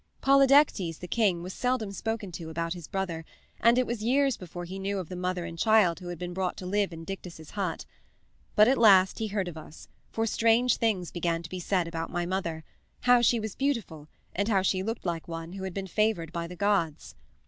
[0.19, 3.23] "Polydectes, the king, was seldom spoken to about his brother,
[3.59, 6.33] and it was years before he knew of the mother and child who had been
[6.33, 7.85] brought to live in Dictys's hut.
[8.55, 12.09] But at last he heard of us, for strange things began to be said about
[12.09, 12.63] my mother
[13.01, 16.47] how she was beautiful, and how she looked like one who had been favored by
[16.47, 17.13] the gods.